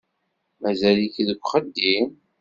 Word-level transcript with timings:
Mazal-ik 0.61 1.15
deg 1.27 1.39
uxeddim? 1.43 2.07